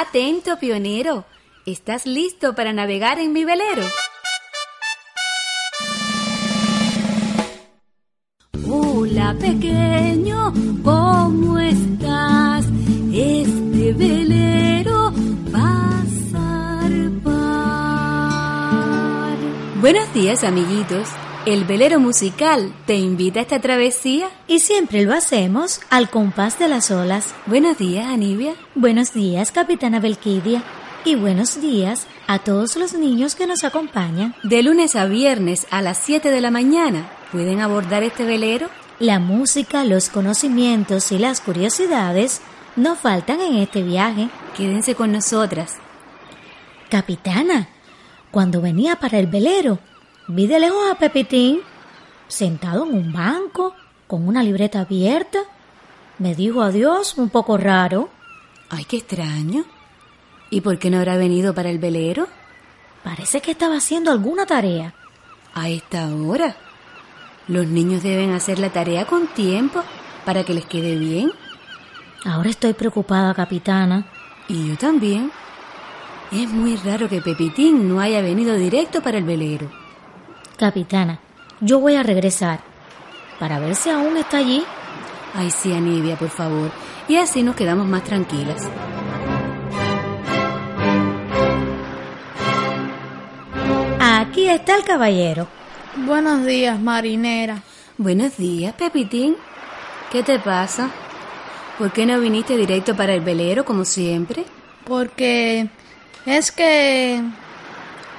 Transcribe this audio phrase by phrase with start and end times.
[0.00, 1.24] Atento, pionero.
[1.66, 3.82] ¿Estás listo para navegar en mi velero?
[8.70, 10.52] Hola, pequeño,
[10.84, 12.66] ¿cómo estás?
[13.12, 15.12] Este velero
[15.52, 17.34] va a zarpar.
[19.80, 21.08] Buenos días, amiguitos.
[21.48, 24.28] El velero musical te invita a esta travesía.
[24.46, 27.34] Y siempre lo hacemos al compás de las olas.
[27.46, 28.52] Buenos días, Anivia.
[28.74, 30.62] Buenos días, capitana Belquidia.
[31.06, 34.34] Y buenos días a todos los niños que nos acompañan.
[34.42, 38.68] De lunes a viernes a las 7 de la mañana, ¿pueden abordar este velero?
[38.98, 42.42] La música, los conocimientos y las curiosidades
[42.76, 44.28] no faltan en este viaje.
[44.54, 45.78] Quédense con nosotras.
[46.90, 47.70] Capitana,
[48.30, 49.78] cuando venía para el velero,
[50.28, 51.60] vi de lejos a Pepitín
[52.28, 53.74] sentado en un banco
[54.06, 55.38] con una libreta abierta.
[56.18, 58.10] Me dijo adiós un poco raro.
[58.68, 59.64] Ay, qué extraño.
[60.50, 62.28] ¿Y por qué no habrá venido para el velero?
[63.02, 64.94] Parece que estaba haciendo alguna tarea.
[65.54, 66.56] A esta hora.
[67.46, 69.82] Los niños deben hacer la tarea con tiempo
[70.26, 71.32] para que les quede bien.
[72.24, 74.06] Ahora estoy preocupada, capitana.
[74.48, 75.30] Y yo también.
[76.30, 79.87] Es muy raro que Pepitín no haya venido directo para el velero.
[80.58, 81.20] Capitana,
[81.60, 82.58] yo voy a regresar
[83.38, 84.64] para ver si aún está allí.
[85.32, 86.72] Ay, sí, Anivia, por favor.
[87.06, 88.68] Y así nos quedamos más tranquilas.
[94.00, 95.46] Aquí está el caballero.
[95.96, 97.62] Buenos días, marinera.
[97.96, 99.36] Buenos días, Pepitín.
[100.10, 100.90] ¿Qué te pasa?
[101.78, 104.44] ¿Por qué no viniste directo para el velero como siempre?
[104.84, 105.68] Porque
[106.26, 107.22] es que...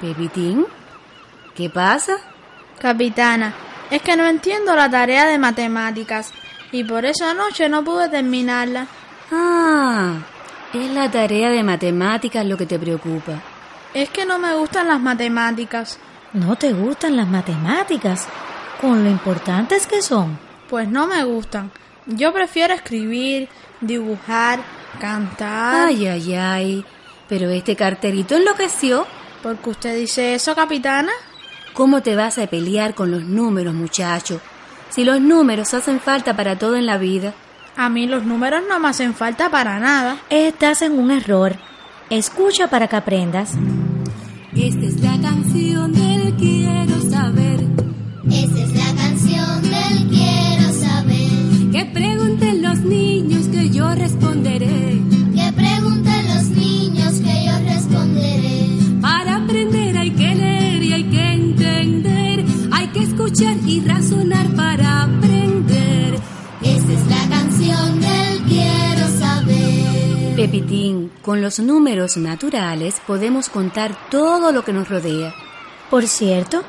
[0.00, 0.66] Pepitín,
[1.54, 2.14] ¿qué pasa?
[2.80, 3.54] Capitana,
[3.90, 6.32] es que no entiendo la tarea de matemáticas
[6.72, 8.86] y por eso anoche no pude terminarla.
[9.30, 10.14] Ah,
[10.72, 13.40] es la tarea de matemáticas lo que te preocupa.
[13.94, 15.98] Es que no me gustan las matemáticas.
[16.32, 18.26] ¿No te gustan las matemáticas?
[18.80, 20.38] Con lo importantes que son.
[20.70, 21.70] Pues no me gustan.
[22.06, 23.48] Yo prefiero escribir,
[23.82, 24.60] dibujar,
[24.98, 25.88] cantar.
[25.88, 26.84] Ay, ay, ay.
[27.28, 29.06] Pero este carterito enloqueció.
[29.42, 31.12] ¿Por qué usted dice eso, capitana?
[31.74, 34.40] ¿Cómo te vas a pelear con los números, muchacho?
[34.90, 37.32] Si los números hacen falta para todo en la vida.
[37.76, 40.18] A mí los números no me hacen falta para nada.
[40.28, 41.56] Estás en un error.
[42.10, 43.52] Escucha para que aprendas.
[44.54, 45.11] Esta es la
[70.52, 75.32] Pepitín, con los números naturales podemos contar todo lo que nos rodea.
[75.88, 76.62] Por cierto,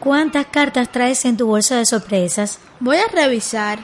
[0.00, 2.58] ¿cuántas cartas traes en tu bolsa de sorpresas?
[2.80, 3.78] Voy a revisar.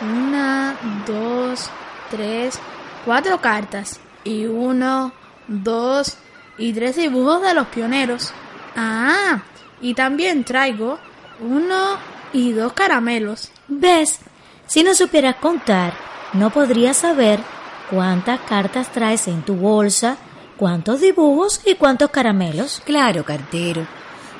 [0.00, 0.76] Una,
[1.06, 1.70] dos,
[2.10, 2.58] tres,
[3.04, 4.00] cuatro cartas.
[4.24, 5.12] Y uno,
[5.46, 6.16] dos
[6.58, 8.32] y tres dibujos de los pioneros.
[8.74, 9.40] Ah,
[9.80, 10.98] y también traigo
[11.38, 11.96] uno
[12.32, 13.52] y dos caramelos.
[13.68, 14.18] ¿Ves?
[14.66, 15.92] Si no supieras contar,
[16.32, 17.38] no podrías saber
[17.90, 20.16] cuántas cartas traes en tu bolsa,
[20.56, 22.82] cuántos dibujos y cuántos caramelos.
[22.84, 23.86] Claro, cartero.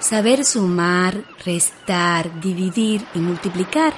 [0.01, 3.93] Saber sumar, restar, dividir y multiplicar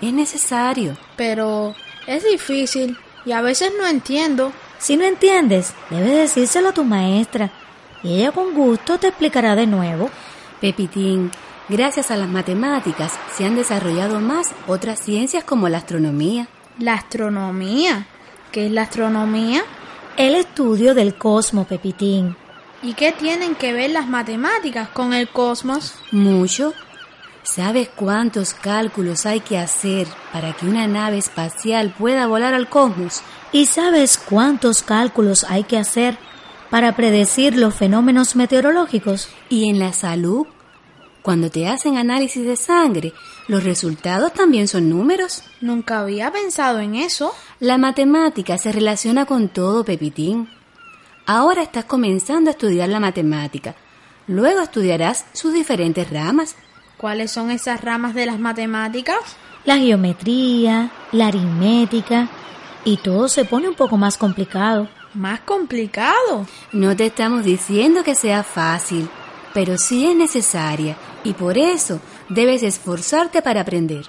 [0.00, 0.96] es necesario.
[1.16, 1.74] Pero
[2.06, 4.52] es difícil y a veces no entiendo.
[4.78, 7.50] Si no entiendes, debes decírselo a tu maestra
[8.02, 10.10] y ella con gusto te explicará de nuevo.
[10.60, 11.30] Pepitín,
[11.68, 16.48] gracias a las matemáticas se han desarrollado más otras ciencias como la astronomía.
[16.78, 18.06] La astronomía.
[18.56, 19.62] ¿Qué es la astronomía?
[20.16, 22.34] El estudio del cosmos, Pepitín.
[22.82, 25.96] ¿Y qué tienen que ver las matemáticas con el cosmos?
[26.10, 26.72] Mucho.
[27.42, 33.20] ¿Sabes cuántos cálculos hay que hacer para que una nave espacial pueda volar al cosmos?
[33.52, 36.16] ¿Y sabes cuántos cálculos hay que hacer
[36.70, 39.28] para predecir los fenómenos meteorológicos?
[39.50, 40.46] Y en la salud,
[41.26, 43.12] cuando te hacen análisis de sangre,
[43.48, 45.42] los resultados también son números.
[45.60, 47.34] Nunca había pensado en eso.
[47.58, 50.48] La matemática se relaciona con todo, Pepitín.
[51.26, 53.74] Ahora estás comenzando a estudiar la matemática.
[54.28, 56.54] Luego estudiarás sus diferentes ramas.
[56.96, 59.18] ¿Cuáles son esas ramas de las matemáticas?
[59.64, 62.28] La geometría, la aritmética,
[62.84, 64.88] y todo se pone un poco más complicado.
[65.12, 66.46] ¿Más complicado?
[66.70, 69.10] No te estamos diciendo que sea fácil,
[69.56, 71.98] pero sí es necesaria y por eso
[72.28, 74.04] debes esforzarte para aprender.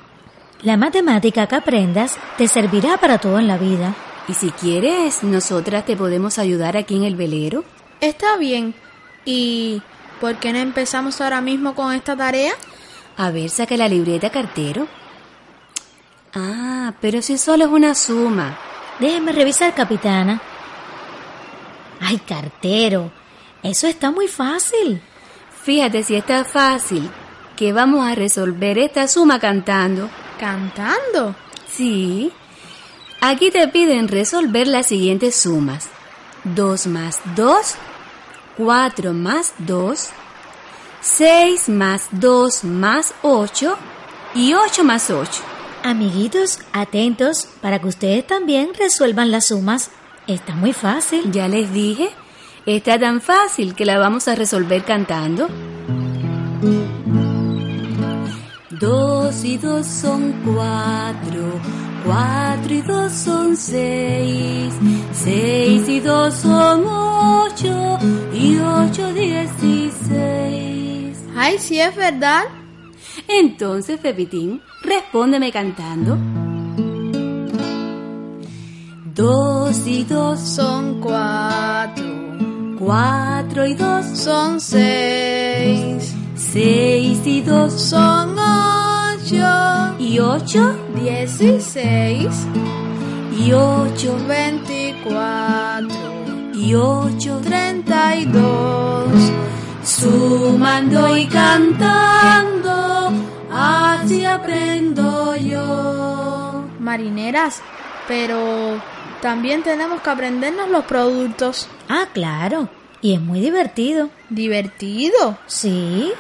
[0.62, 3.96] La matemática que aprendas te servirá para todo en la vida.
[4.28, 7.64] Y si quieres, nosotras te podemos ayudar aquí en el velero.
[8.02, 8.76] Está bien.
[9.24, 9.82] ¿Y
[10.20, 12.52] por qué no empezamos ahora mismo con esta tarea?
[13.16, 14.86] A ver, saca la libreta, cartero.
[16.36, 18.60] Ah, pero si solo es una suma.
[19.00, 20.42] Déjeme revisar, capitana.
[22.02, 23.14] Ay, cartero,
[23.64, 25.02] eso está muy fácil.
[25.68, 27.10] Fíjate si está fácil,
[27.58, 30.10] que vamos a resolver esta suma cantando.
[30.40, 31.36] ¿Cantando?
[31.70, 32.32] Sí.
[33.20, 35.90] Aquí te piden resolver las siguientes sumas.
[36.46, 37.76] 2 más 2,
[38.56, 40.08] 4 más 2,
[41.02, 43.78] 6 más 2 más 8
[44.36, 45.30] y 8 más 8.
[45.84, 49.90] Amiguitos, atentos para que ustedes también resuelvan las sumas.
[50.28, 51.30] Está muy fácil.
[51.30, 52.10] Ya les dije,
[52.76, 55.48] está tan fácil que la vamos a resolver cantando.
[58.80, 61.60] Dos y dos son cuatro,
[62.06, 64.74] cuatro y dos son seis,
[65.14, 67.98] seis y dos son ocho,
[68.34, 70.38] y ocho dieciséis.
[71.36, 72.44] Ay, sí es verdad.
[73.28, 76.18] Entonces, Pepitín, respóndeme cantando.
[79.16, 82.07] Dos y dos Son cuatro.
[82.88, 86.16] Cuatro y dos Son seis.
[86.36, 89.96] seis y dos Son ocho.
[90.00, 92.30] y ocho Dieciséis.
[93.38, 95.90] y ocho Veinticuatro.
[96.54, 99.10] y ocho Treinta y dos.
[99.84, 103.12] sumando y cantando
[103.52, 107.62] así aprendo yo Marineras,
[108.08, 108.82] pero
[109.22, 111.68] también tenemos que aprendernos los productos.
[111.90, 112.70] Ah, claro.
[113.02, 114.10] Y es muy divertido.
[114.30, 115.38] Divertido.
[115.46, 116.12] Sí,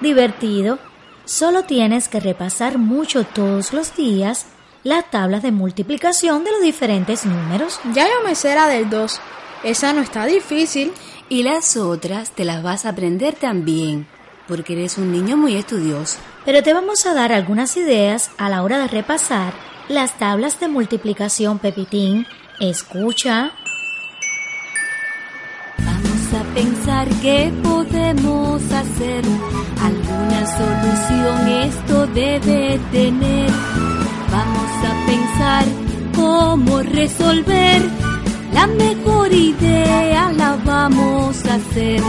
[0.00, 0.78] divertido.
[1.24, 4.46] Solo tienes que repasar mucho todos los días
[4.84, 7.80] las tablas de multiplicación de los diferentes números.
[7.94, 9.20] Ya yo me sé la del 2.
[9.64, 10.92] Esa no está difícil.
[11.28, 14.06] y las otras te las vas a aprender también
[14.48, 18.62] porque eres un niño muy estudioso Pero te vamos a dar algunas ideas a la
[18.62, 19.54] hora de repasar
[19.88, 22.26] las tablas de multiplicación, Pepitín.
[22.60, 23.52] Escucha.
[26.32, 29.22] A pensar qué podemos hacer.
[29.82, 33.50] Alguna solución esto debe tener.
[34.30, 35.64] Vamos a pensar
[36.14, 37.82] cómo resolver.
[38.54, 42.00] La mejor idea la vamos a hacer.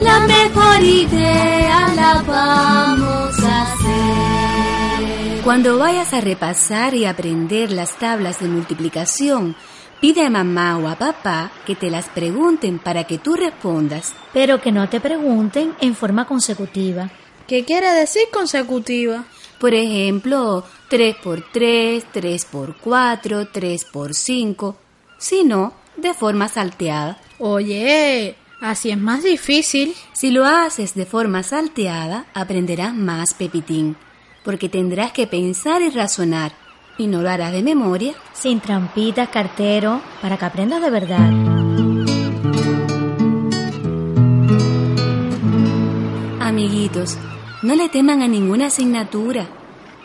[0.00, 5.42] La mejor idea la vamos a hacer.
[5.44, 9.56] Cuando vayas a repasar y aprender las tablas de multiplicación,
[10.06, 14.14] pide a mamá o a papá que te las pregunten para que tú respondas.
[14.32, 17.10] Pero que no te pregunten en forma consecutiva.
[17.48, 19.24] ¿Qué quiere decir consecutiva?
[19.58, 24.76] Por ejemplo, 3 por 3, 3 por 4, 3 por 5,
[25.18, 27.18] sino de forma salteada.
[27.40, 29.92] Oye, así es más difícil.
[30.12, 33.96] Si lo haces de forma salteada, aprenderás más, Pepitín,
[34.44, 36.52] porque tendrás que pensar y razonar,
[36.98, 38.14] y no lo harás de memoria.
[38.32, 41.30] Sin trampitas, cartero, para que aprendas de verdad.
[46.40, 47.18] Amiguitos,
[47.62, 49.46] no le teman a ninguna asignatura.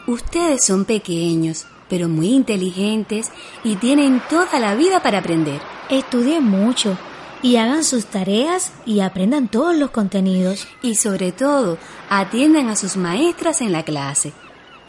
[0.08, 3.32] Ustedes son pequeños, pero muy inteligentes
[3.64, 5.62] y tienen toda la vida para aprender.
[5.90, 6.98] Estudien mucho
[7.44, 10.68] y hagan sus tareas y aprendan todos los contenidos.
[10.82, 11.78] Y sobre todo,
[12.10, 14.34] atiendan a sus maestras en la clase.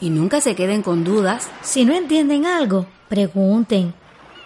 [0.03, 1.49] Y nunca se queden con dudas.
[1.63, 3.95] Si no entienden algo, pregunten.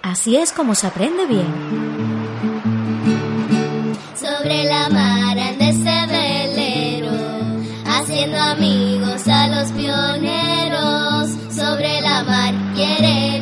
[0.03, 1.47] Así es como se aprende bien.
[4.15, 7.11] Sobre la mar anda ese velero,
[7.87, 11.31] haciendo amigos a los pioneros.
[11.51, 13.41] Sobre la mar quiere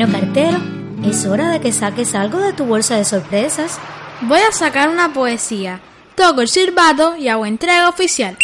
[0.00, 0.58] Bueno, cartero,
[1.04, 3.78] es hora de que saques algo de tu bolsa de sorpresas.
[4.22, 5.78] Voy a sacar una poesía.
[6.14, 8.34] Toco el silbato y hago entrega oficial.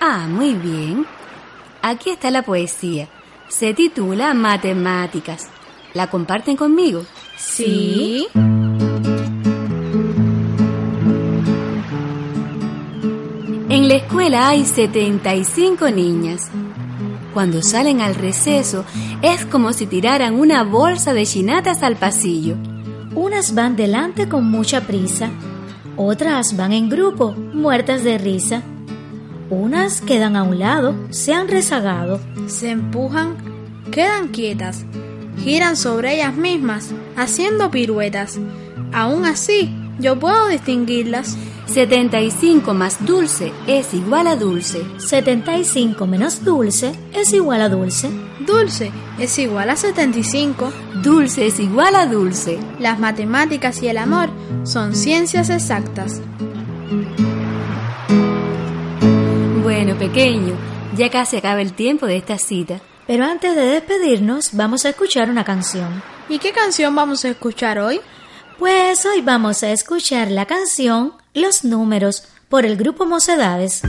[0.00, 1.04] Ah, muy bien.
[1.82, 3.08] Aquí está la poesía.
[3.48, 5.50] Se titula Matemáticas.
[5.92, 7.04] ¿La comparten conmigo?
[7.36, 8.26] Sí.
[13.68, 16.50] En la escuela hay 75 niñas.
[17.38, 18.84] Cuando salen al receso
[19.22, 22.56] es como si tiraran una bolsa de chinatas al pasillo.
[23.14, 25.30] Unas van delante con mucha prisa,
[25.96, 28.64] otras van en grupo, muertas de risa.
[29.50, 32.18] Unas quedan a un lado, se han rezagado.
[32.48, 33.36] Se empujan,
[33.92, 34.84] quedan quietas,
[35.40, 38.40] giran sobre ellas mismas, haciendo piruetas.
[38.92, 41.36] Aún así, yo puedo distinguirlas.
[41.66, 44.82] 75 más dulce es igual a dulce.
[44.98, 48.10] 75 menos dulce es igual a dulce.
[48.46, 50.72] Dulce es igual a 75.
[51.02, 52.58] Dulce es igual a dulce.
[52.78, 54.30] Las matemáticas y el amor
[54.64, 56.22] son ciencias exactas.
[59.62, 60.54] Bueno, pequeño,
[60.96, 62.80] ya casi acaba el tiempo de esta cita.
[63.06, 66.02] Pero antes de despedirnos, vamos a escuchar una canción.
[66.28, 68.00] ¿Y qué canción vamos a escuchar hoy?
[68.58, 73.82] Pues hoy vamos a escuchar la canción Los Números por el grupo Mocedades.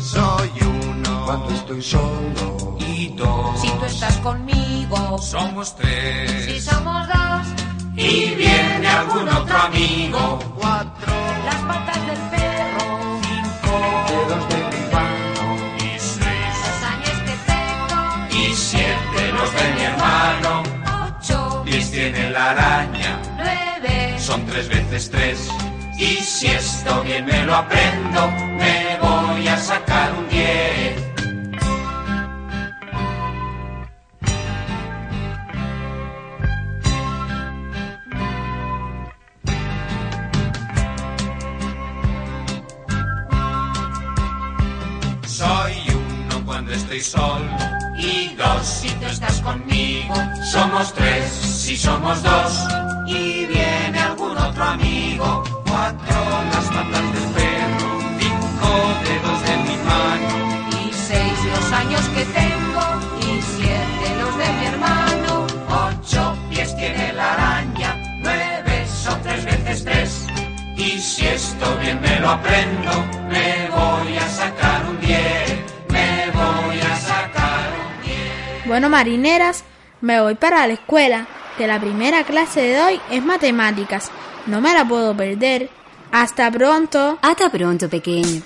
[0.00, 3.60] Soy uno cuando estoy solo y dos.
[3.60, 7.63] Si tú estás conmigo, Somos tres si somos dos,
[7.96, 10.38] y viene algún otro amigo.
[10.56, 11.12] Cuatro,
[11.44, 13.74] las patas del perro, cinco,
[14.08, 15.56] dedos de mi mano.
[15.78, 20.62] Y seis los años que tengo, y siete los de mi hermano.
[21.18, 25.48] ocho, Diez tiene la araña, nueve, son tres veces tres.
[25.96, 31.03] Y si esto bien me lo aprendo, me voy a sacar un diez.
[46.94, 50.14] Y dos si tú estás conmigo.
[50.44, 52.52] Somos tres si somos dos
[53.08, 55.42] y viene algún otro amigo.
[55.66, 56.16] Cuatro
[56.52, 58.70] las patas del perro, cinco
[59.02, 60.30] dedos de mi mano.
[60.70, 62.84] y seis los años que tengo,
[63.22, 69.84] y siete los de mi hermano, Ocho pies tiene la araña, nueve son tres veces
[69.84, 70.26] tres.
[70.76, 73.23] Y si esto bien me lo aprendo,
[78.74, 79.62] Bueno, marineras,
[80.00, 84.10] me voy para la escuela, que la primera clase de hoy es matemáticas.
[84.46, 85.70] No me la puedo perder.
[86.10, 87.16] Hasta pronto.
[87.22, 88.42] Hasta pronto, pequeño.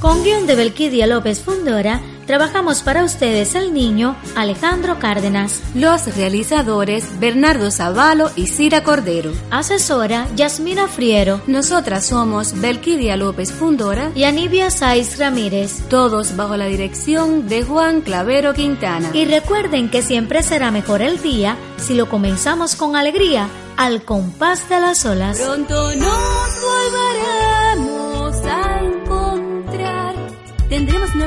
[0.00, 5.60] Con guion de Belquidia López Fundora, trabajamos para ustedes el niño Alejandro Cárdenas.
[5.74, 9.32] Los realizadores Bernardo Zavalo y Cira Cordero.
[9.50, 15.82] Asesora Yasmina Friero Nosotras somos Belkidia López Fundora, y Anibia Saiz Ramírez.
[15.88, 19.10] todos bajo la dirección de Juan Clavero Quintana.
[19.12, 24.68] Y recuerden que siempre será mejor el día si lo comenzamos con alegría, al compás
[24.68, 25.38] de las olas.
[25.38, 27.41] Pronto nos volveremos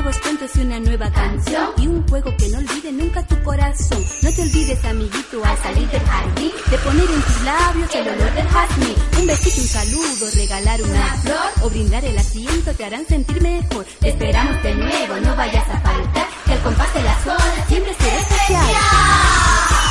[0.06, 4.04] nuevos cuentos y una nueva canción y un juego que no olvide nunca tu corazón.
[4.22, 8.34] No te olvides, amiguito, al salir del jardín, de poner en tus labios el olor
[8.34, 8.94] del jazmín.
[9.18, 13.84] Un besito, un saludo, regalar una flor o brindar el asiento te harán sentir mejor.
[13.98, 17.94] Te esperamos de nuevo, no vayas a faltar, que al compás de las olas siempre
[17.94, 19.85] será especial.